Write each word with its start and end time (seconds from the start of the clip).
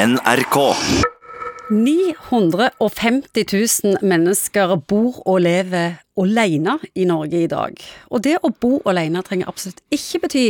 NRK. 0.00 0.56
950 1.70 3.44
000 3.84 3.98
mennesker 4.00 4.72
bor 4.88 5.18
og 5.28 5.42
lever 5.44 5.98
alene 6.20 6.78
i 6.96 7.04
Norge 7.04 7.42
i 7.44 7.50
dag. 7.50 7.76
Og 8.08 8.22
det 8.24 8.38
å 8.40 8.48
bo 8.48 8.78
alene 8.88 9.20
trenger 9.26 9.50
absolutt 9.50 9.82
ikke 9.92 10.22
bety 10.24 10.44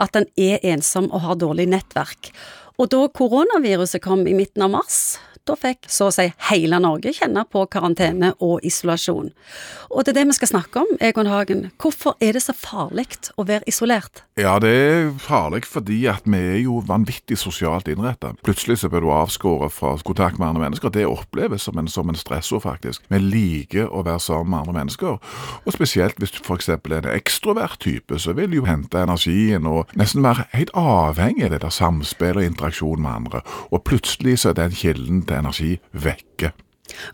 at 0.00 0.16
en 0.16 0.24
er 0.40 0.64
ensom 0.72 1.10
og 1.10 1.20
har 1.26 1.36
dårlig 1.42 1.68
nettverk. 1.74 2.32
Og 2.78 2.90
da 2.90 3.04
koronaviruset 3.14 4.02
kom 4.02 4.26
i 4.26 4.34
midten 4.34 4.64
av 4.66 4.72
mars, 4.74 4.98
da 5.44 5.52
fikk 5.60 5.90
så 5.92 6.08
å 6.08 6.12
si 6.14 6.24
hele 6.48 6.78
Norge 6.80 7.12
kjenne 7.12 7.42
på 7.52 7.66
karantene 7.68 8.30
og 8.42 8.64
isolasjon. 8.64 9.28
Og 9.92 10.04
det 10.04 10.14
er 10.14 10.16
det 10.16 10.28
vi 10.30 10.36
skal 10.38 10.50
snakke 10.54 10.80
om, 10.80 10.94
Egon 11.04 11.28
Hagen. 11.28 11.66
Hvorfor 11.80 12.16
er 12.24 12.32
det 12.32 12.40
så 12.46 12.54
farlig 12.56 13.04
å 13.36 13.44
være 13.44 13.68
isolert? 13.68 14.22
Ja, 14.40 14.56
det 14.62 14.70
er 14.72 15.10
farlig 15.20 15.66
fordi 15.68 15.98
at 16.08 16.24
vi 16.24 16.40
er 16.40 16.62
jo 16.62 16.78
vanvittig 16.88 17.36
sosialt 17.38 17.90
innrettet. 17.92 18.40
Plutselig 18.46 18.78
så 18.80 18.88
blir 18.88 19.04
du 19.04 19.10
avskåret 19.12 19.74
fra 19.74 19.92
kontakt 20.06 20.40
med 20.40 20.48
andre 20.48 20.64
mennesker. 20.64 20.94
Det 20.94 21.04
oppleves 21.04 21.68
som 21.68 21.76
en, 21.78 21.90
en 21.92 22.18
stressord, 22.18 22.64
faktisk. 22.64 23.04
Vi 23.12 23.20
liker 23.20 23.92
å 23.92 24.00
være 24.06 24.24
sammen 24.24 24.54
med 24.54 24.62
andre 24.62 24.78
mennesker. 24.80 25.20
Og 25.60 25.76
spesielt 25.76 26.16
hvis 26.22 26.32
du 26.32 26.40
f.eks. 26.40 26.70
er 26.72 26.96
en 27.02 27.10
ekstrovert 27.12 27.76
type, 27.84 28.16
så 28.18 28.32
vil 28.32 28.48
du 28.50 28.62
jo 28.62 28.68
hente 28.70 29.04
energien 29.04 29.68
og 29.68 29.92
nesten 29.98 30.24
være 30.24 30.48
helt 30.56 30.72
avhengig 30.72 31.50
av 31.50 31.54
det 31.58 31.62
der 31.66 31.76
samspillet 31.76 32.40
og 32.40 32.48
interaksjon 32.64 33.02
med 33.02 33.10
andre. 33.10 33.40
Og 33.70 33.84
plutselig 33.84 34.38
så 34.40 34.52
er 34.52 34.60
den 34.62 34.70
kilden 34.70 35.24
til 35.26 35.36
energi 35.36 35.72
vekke. 35.92 36.52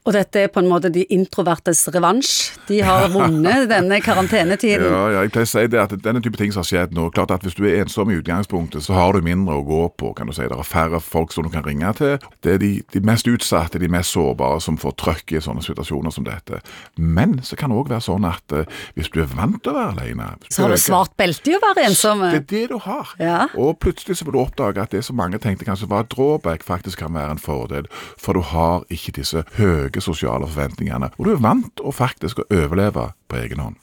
Og 0.04 0.14
dette 0.16 0.44
er 0.44 0.52
på 0.52 0.62
en 0.62 0.70
måte 0.70 0.90
de 0.92 1.04
introvertes 1.12 1.82
revansj. 1.94 2.32
De 2.68 2.80
har 2.84 3.08
vunnet 3.12 3.68
denne 3.74 4.00
karantenetiden. 4.04 4.86
Ja, 4.86 5.02
ja, 5.14 5.24
jeg 5.24 5.34
pleier 5.34 5.48
å 5.48 5.52
si 5.52 5.66
det 5.70 5.80
at 5.82 5.94
denne 6.04 6.22
type 6.24 6.40
ting 6.40 6.54
som 6.54 6.64
har 6.64 6.70
skjedd 6.70 6.96
nå 6.96 7.08
Klart 7.10 7.32
at 7.34 7.44
Hvis 7.44 7.56
du 7.58 7.64
er 7.66 7.80
ensom 7.82 8.10
i 8.12 8.18
utgangspunktet, 8.20 8.84
så 8.84 8.94
har 8.94 9.16
du 9.16 9.24
mindre 9.24 9.58
å 9.58 9.64
gå 9.66 9.82
på. 9.98 10.12
kan 10.16 10.30
du 10.30 10.34
si. 10.36 10.46
Det 10.46 10.56
er 10.56 10.66
færre 10.66 11.00
folk 11.02 11.34
som 11.34 11.46
du 11.46 11.50
kan 11.52 11.64
ringe 11.66 11.90
til. 11.98 12.18
Det 12.44 12.54
er 12.54 12.60
de, 12.62 12.70
de 12.92 13.02
mest 13.04 13.26
utsatte, 13.28 13.80
de 13.82 13.88
mest 13.90 14.14
sårbare, 14.14 14.60
som 14.62 14.78
får 14.80 14.94
trøkk 15.00 15.34
i 15.34 15.42
sånne 15.42 15.64
situasjoner 15.64 16.14
som 16.14 16.26
dette. 16.26 16.60
Men 16.96 17.40
så 17.46 17.58
kan 17.58 17.72
det 17.72 17.80
òg 17.80 17.90
være 17.90 18.04
sånn 18.04 18.26
at 18.28 18.54
uh, 18.54 18.64
hvis 18.94 19.10
du 19.12 19.20
er 19.24 19.30
vant 19.32 19.58
til 19.62 19.72
å 19.72 19.78
være 19.78 19.96
alene 19.96 20.28
Så 20.48 20.64
har 20.64 20.72
du 20.72 20.80
svart 20.80 21.16
belte 21.18 21.52
i 21.52 21.56
å 21.58 21.62
være 21.62 21.86
ensom. 21.88 22.24
Det 22.30 22.42
er 22.42 22.48
det 22.54 22.64
du 22.72 22.78
har. 22.84 23.14
Ja. 23.22 23.40
Og 23.58 23.78
plutselig 23.82 24.20
så 24.20 24.28
vil 24.28 24.36
du 24.36 24.42
oppdage 24.44 24.82
at 24.82 24.94
det 24.94 25.02
som 25.06 25.18
mange 25.18 25.40
tenkte 25.42 25.66
kanskje 25.68 25.90
var 25.90 26.06
et 26.06 26.12
drawback, 26.14 26.64
faktisk 26.66 27.02
kan 27.02 27.14
være 27.16 27.36
en 27.36 27.42
fordel. 27.42 27.90
For 28.20 28.36
du 28.36 28.44
har 28.52 28.84
ikke 28.92 29.16
disse 29.20 29.44
høye 29.58 29.69
sosiale 30.00 30.48
forventningene, 30.48 31.12
og 31.18 31.26
du 31.26 31.34
er 31.34 31.42
vant 31.42 31.70
til 31.76 31.94
faktisk 31.94 32.42
å 32.42 32.48
overleve 32.50 33.10
på 33.28 33.40
egen 33.42 33.62
hånd. 33.64 33.78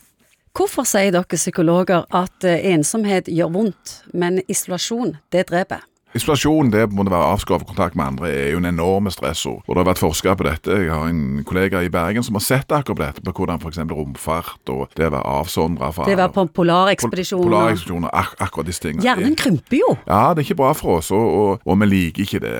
Hvorfor 0.58 0.88
sier 0.90 1.14
dere 1.14 1.38
psykologer 1.38 2.08
at 2.18 2.46
eh, 2.48 2.64
ensomhet 2.74 3.28
gjør 3.30 3.52
vondt, 3.54 4.00
men 4.18 4.42
isolasjon, 4.50 5.20
det 5.30 5.46
dreper? 5.52 5.84
Isolasjon, 6.18 6.72
det 6.74 6.88
må 6.96 7.04
være 7.06 7.34
avskåret 7.34 7.68
kontakt 7.68 7.98
med 8.00 8.08
andre, 8.08 8.30
er 8.32 8.54
jo 8.56 8.62
en 8.62 8.70
enorm 8.70 9.10
stressord. 9.14 9.60
Og 9.68 9.76
Det 9.76 9.82
har 9.84 9.88
vært 9.92 10.02
forskere 10.02 10.36
på 10.40 10.48
dette. 10.48 10.78
Jeg 10.82 10.90
har 10.90 11.12
en 11.12 11.44
kollega 11.46 11.84
i 11.86 11.92
Bergen 11.94 12.26
som 12.26 12.40
har 12.40 12.46
sett 12.46 12.74
akkurat 12.74 13.04
dette, 13.04 13.26
på 13.26 13.36
hvordan 13.38 13.62
f.eks. 13.62 13.84
romfart 13.92 14.72
og 14.74 14.88
det 14.98 15.12
å 15.12 15.14
være 15.14 15.34
avsondra 15.36 15.92
fra 15.94 16.08
Det 16.10 16.18
var 16.18 16.32
på 16.34 16.48
polarekspedisjoner. 16.58 17.44
Pol 17.44 17.54
polarekspedisjoner, 17.54 18.16
ak 18.24 18.42
akkurat 18.48 18.72
disse 18.72 18.88
tingene. 18.88 19.06
Hjernen 19.06 19.38
krymper 19.38 19.78
jo. 19.84 19.92
Ja, 20.08 20.32
det 20.34 20.42
er 20.42 20.50
ikke 20.50 20.62
bra 20.64 20.72
for 20.80 21.04
oss, 21.04 21.12
og, 21.14 21.28
og, 21.28 21.68
og 21.68 21.84
vi 21.84 21.92
liker 21.92 22.26
ikke 22.26 22.42
det. 22.48 22.56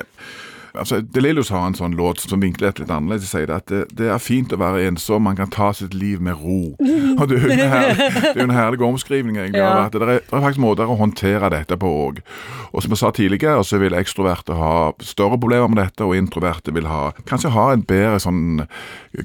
Altså, 0.74 1.00
Delilius 1.00 1.48
har 1.54 1.66
en 1.66 1.76
sånn 1.78 1.96
låt 1.98 2.20
som 2.20 2.42
vinkler 2.42 2.74
litt 2.76 2.90
annerledes. 2.90 3.26
De 3.26 3.30
sier 3.30 3.52
at 3.54 3.68
det, 3.70 3.86
det, 3.96 4.08
er 4.12 4.20
fint 4.22 4.52
å 4.52 4.58
være 4.60 4.84
ensom, 4.88 5.24
man 5.24 5.38
kan 5.38 5.50
ta 5.52 5.70
sitt 5.76 5.94
liv 5.96 6.20
med 6.24 6.38
ro. 6.40 6.74
Og 6.78 7.24
Det 7.28 7.38
er 7.38 7.44
jo 7.44 7.54
en 7.54 7.72
herlig, 7.72 8.08
det 8.22 8.34
er 8.36 8.44
en 8.44 8.54
herlig 8.56 8.84
omskrivning 8.84 9.38
egentlig, 9.38 9.62
Ja. 9.62 9.86
at 9.86 9.92
det 9.92 10.02
er, 10.02 10.20
det 10.20 10.32
er 10.32 10.44
faktisk 10.44 10.62
måter 10.62 10.90
å 10.90 10.98
håndtere 10.98 11.50
dette 11.54 11.78
på 11.80 11.88
òg. 11.88 12.20
Og 12.72 12.82
som 12.84 12.92
jeg 12.92 13.00
sa 13.00 13.10
tidligere, 13.14 13.64
så 13.64 13.80
vil 13.80 13.96
ekstroverte 13.96 14.56
ha 14.58 14.92
større 15.02 15.38
problemer 15.40 15.68
med 15.72 15.82
dette, 15.82 16.04
og 16.04 16.16
introverte 16.16 16.74
vil 16.74 16.88
ha 16.90 17.12
kanskje 17.28 17.52
ha 17.54 17.70
en 17.72 17.84
bedre 17.88 18.20
sånn 18.22 18.66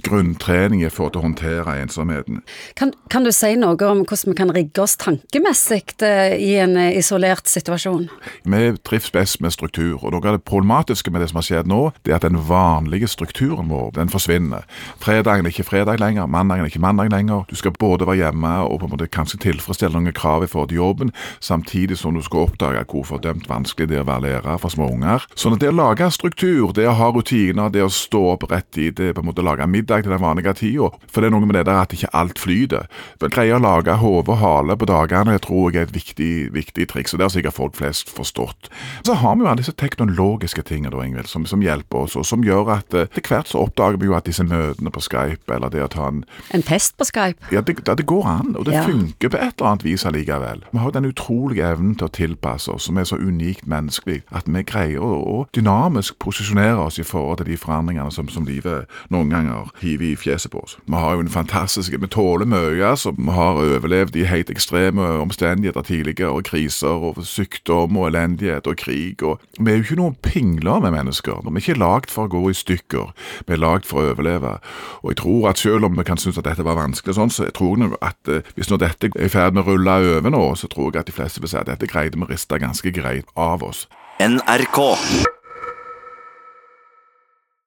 grunntrening 0.05 0.83
for 0.94 1.11
å 1.11 1.23
håndtere 1.23 1.77
ensomheten. 1.83 2.41
Kan, 2.80 2.94
kan 3.11 3.25
du 3.27 3.31
si 3.36 3.53
noe 3.59 3.77
om 3.89 4.04
hvordan 4.04 4.31
vi 4.33 4.37
kan 4.37 4.54
rigge 4.55 4.83
oss 4.83 4.95
tankemessig 5.02 5.95
eh, 6.05 6.36
i 6.39 6.54
en 6.64 6.77
isolert 6.77 7.49
situasjon? 7.52 8.08
Vi 8.48 8.64
trives 8.87 9.11
best 9.14 9.42
med 9.43 9.54
struktur, 9.55 9.99
og 10.02 10.15
noe 10.15 10.23
av 10.31 10.39
det 10.39 10.45
problematiske 10.48 11.11
med 11.14 11.23
det 11.23 11.31
som 11.33 11.42
har 11.42 11.48
skjedd 11.48 11.70
nå, 11.70 11.82
det 12.05 12.14
er 12.14 12.20
at 12.20 12.27
den 12.27 12.39
vanlige 12.48 13.10
strukturen 13.10 13.71
vår, 13.71 13.92
den 13.98 14.11
forsvinner. 14.14 14.67
Fredagen 15.02 15.48
er 15.48 15.54
ikke 15.54 15.66
fredag 15.67 15.99
lenger, 16.02 16.30
mandagen 16.30 16.67
er 16.67 16.71
ikke 16.71 16.83
mandag 16.83 17.10
lenger. 17.14 17.48
Du 17.49 17.58
skal 17.58 17.73
både 17.80 18.08
være 18.08 18.21
hjemme 18.21 18.54
og 18.67 18.80
på 18.80 18.88
en 18.88 18.94
måte 18.94 19.10
kanskje 19.10 19.42
tilfredsstille 19.48 19.98
noen 19.98 20.16
krav 20.16 20.45
i 20.45 20.49
forhold 20.52 20.70
til 20.72 20.82
jobben, 20.82 21.14
samtidig 21.43 21.98
som 21.99 22.14
du 22.16 22.22
skal 22.23 22.48
oppdage 22.48 22.86
hvor 22.92 23.08
fordømt 23.08 23.49
vanskelig 23.49 23.89
det 23.89 23.98
er 23.99 24.05
å 24.05 24.10
være 24.11 24.26
lærer 24.27 24.61
for 24.61 24.73
små 24.73 24.92
unger. 24.93 25.26
Sånn 25.39 25.58
at 25.58 25.64
det 25.64 25.72
å 25.72 25.77
lage 25.77 26.10
struktur, 26.14 26.73
det 26.76 26.88
å 26.89 26.95
ha 26.99 27.10
rutiner, 27.14 27.72
det 27.73 27.86
å 27.86 27.92
stå 27.92 28.23
opp 28.36 28.48
rett 28.52 28.77
i 28.77 28.92
det 28.93 29.14
på 29.16 29.23
en 29.23 29.30
måte 29.32 29.45
lage 29.45 29.67
middag 29.70 30.05
til 30.05 30.14
den 30.14 30.22
vanlige 30.23 30.55
tida, 30.61 30.92
for 31.10 31.23
det 31.23 31.32
er 31.32 31.36
noe 31.36 31.48
med 31.48 31.58
det 31.58 31.66
der 31.70 31.82
at 31.82 31.95
ikke 31.95 32.11
alt 32.14 32.42
flyter. 32.42 32.89
Greie 33.23 33.55
å 33.55 33.61
lage 33.64 33.95
hode 33.98 34.30
og 34.30 34.42
hale 34.43 34.77
på 34.77 34.88
dagene, 34.89 35.38
jeg 35.38 35.45
tror 35.48 35.72
jeg 35.72 35.82
er 35.82 35.88
et 35.88 35.95
viktig, 35.95 36.33
viktig 36.54 36.88
triks, 36.92 37.16
og 37.16 37.22
det 37.22 37.27
har 37.27 37.33
sikkert 37.33 37.58
folk 37.58 37.77
flest 37.80 38.11
forstått. 38.14 38.70
Så 39.08 39.17
har 39.22 39.36
vi 39.36 39.45
jo 39.45 39.49
alle 39.49 39.64
disse 39.64 39.76
teknologiske 39.80 40.66
tingene 40.67 40.93
da, 40.93 41.04
Ingvild, 41.05 41.23
som, 41.28 41.45
som 41.45 41.61
hjelper 41.61 41.98
oss, 42.06 42.16
og 42.16 42.26
som 42.26 42.44
gjør 42.44 42.70
at 42.78 42.84
etter 42.94 43.08
til 43.16 43.23
hvert 43.30 43.48
så 43.48 43.61
oppdager 43.64 43.98
vi 44.02 44.06
jo 44.10 44.16
at 44.17 44.26
disse 44.28 44.44
møtene 44.44 44.92
på 44.94 45.02
Skype, 45.02 45.48
eller 45.56 45.70
det 45.73 45.84
å 45.84 45.88
ta 45.92 46.08
en 46.10 46.23
En 46.54 46.64
test 46.64 46.98
på 46.98 47.06
Skype? 47.06 47.52
ja, 47.52 47.61
det, 47.61 47.78
det 47.86 48.06
går 48.06 48.26
an, 48.28 48.56
og 48.58 48.66
det 48.66 48.73
Ja. 48.73 48.84
funker 48.84 49.30
på 49.30 49.38
et 49.38 49.54
eller 49.60 49.70
annet 49.72 49.84
vis 49.84 50.06
allikevel. 50.06 50.64
Vi 50.72 50.80
har 50.80 50.92
den 50.92 51.06
utrolige 51.06 51.64
evnen 51.72 51.95
til 51.95 52.08
å 52.08 52.11
tilpasse 52.11 52.72
oss, 52.72 52.84
som 52.84 52.98
er 52.98 53.04
så 53.04 53.16
unikt 53.17 53.67
menneskelig, 53.67 54.22
at 54.32 54.44
vi 54.48 54.64
greier 54.64 55.00
å, 55.00 55.14
å 55.23 55.48
dynamisk 55.56 56.17
posisjonere 56.20 56.78
oss 56.86 57.00
i 57.00 57.04
forhold 57.04 57.38
til 57.38 57.45
de 57.52 57.58
forandringene 57.58 58.11
som, 58.11 58.28
som 58.28 58.45
livet 58.45 58.86
noen 59.10 59.30
ganger 59.30 59.70
hiver 59.82 60.11
i 60.11 60.16
fjeset 60.16 60.52
på 60.52 60.60
oss. 60.64 60.78
Vi 60.86 60.94
har 60.95 61.14
jo 61.16 61.20
en 61.22 61.30
fantastisk 61.30 61.94
Vi 62.00 62.08
tåler 62.08 62.45
mye, 62.45 62.84
altså. 62.84 63.11
Vi 63.17 63.32
har 63.32 63.54
overlevd 63.61 64.16
i 64.16 64.23
helt 64.26 64.50
ekstreme 64.50 65.02
omstendigheter 65.22 65.82
tidligere, 65.82 66.32
og 66.34 66.44
kriser, 66.44 66.88
og 66.90 67.22
sykdom, 67.26 67.98
og 67.98 68.08
elendighet, 68.10 68.67
og 68.67 68.76
krig, 68.78 69.23
og 69.23 69.40
Vi 69.60 69.72
er 69.72 69.76
jo 69.78 69.84
ikke 69.84 69.95
noen 70.02 70.16
pingler 70.22 70.80
med 70.82 70.92
mennesker. 70.92 71.12
Vi 71.21 71.61
er 71.61 71.61
ikke 71.61 71.79
lagd 71.79 72.11
for 72.13 72.25
å 72.25 72.33
gå 72.33 72.41
i 72.49 72.57
stykker. 72.57 73.13
Vi 73.47 73.53
er 73.53 73.61
lagd 73.61 73.85
for 73.89 74.01
å 74.01 74.13
overleve. 74.13 74.57
Og 75.03 75.13
jeg 75.13 75.21
tror 75.21 75.49
at 75.51 75.61
selv 75.61 75.85
om 75.85 75.97
vi 75.97 76.07
kan 76.07 76.17
synes 76.17 76.39
at 76.41 76.47
dette 76.49 76.65
var 76.65 76.79
vanskelig, 76.79 77.17
sånn, 77.17 77.33
så 77.33 77.47
jeg 77.47 77.57
tror 77.59 77.77
jeg 77.81 77.93
at 78.01 78.31
eh, 78.31 78.49
hvis 78.55 78.71
nå 78.71 78.79
dette 78.81 79.11
er 79.11 79.27
i 79.27 79.31
ferd 79.31 79.53
med 79.53 79.65
å 79.65 79.73
rulle 79.73 79.99
over 80.17 80.33
nå, 80.33 80.43
så 80.59 80.71
tror 80.71 80.91
jeg 80.91 81.03
at 81.03 81.11
de 81.11 81.15
fleste 81.15 81.43
vil 81.43 81.51
si 81.51 81.59
at 81.59 81.69
dette 81.69 81.89
greide 81.89 82.17
vi 82.17 82.25
å 82.25 82.31
riste 82.31 82.59
ganske 82.61 82.95
greit 82.95 83.29
av 83.35 83.63
oss. 83.65 83.87
NRK. 84.23 84.79